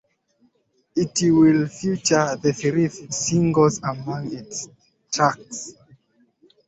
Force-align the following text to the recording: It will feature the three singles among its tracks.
It 0.95 1.21
will 1.31 1.67
feature 1.67 2.35
the 2.35 2.53
three 2.53 2.87
singles 2.87 3.79
among 3.83 4.35
its 4.35 4.67
tracks. 5.11 5.73